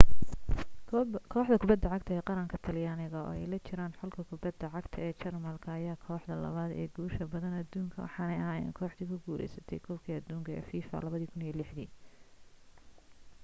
kooxda 1.31 1.57
kubbadda 1.63 1.89
cagta 1.93 2.15
qaran 2.29 2.47
talyaaniga 2.67 3.17
oo 3.23 3.33
ay 3.35 3.45
la 3.51 3.57
jiraan 3.67 3.93
xulka 3.99 4.21
kubadda 4.29 4.67
cagta 4.75 4.97
ee 5.05 5.17
jarmalka 5.21 5.67
ayaa 5.77 5.95
ah 5.97 6.03
kooxda 6.07 6.33
labaad 6.45 6.71
ee 6.81 6.87
guusha 6.95 7.31
badan 7.33 7.55
adduuna 7.61 7.95
waxaanay 8.03 8.39
ahaayeen 8.41 8.77
kooxdii 8.79 9.09
ku 9.11 9.15
guuleysatay 9.25 9.79
koobkii 9.87 10.17
adduunka 10.19 10.49
ee 10.57 10.67
fifa 10.71 10.95
2006 11.05 11.77
dii 11.77 11.89